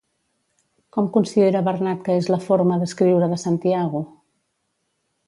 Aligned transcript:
Com 0.95 1.09
considera 1.17 1.61
Bernat 1.67 2.01
que 2.07 2.15
és 2.21 2.29
la 2.37 2.41
forma 2.47 2.79
d'escriure 2.85 3.29
de 3.35 3.39
Santiago? 3.47 4.03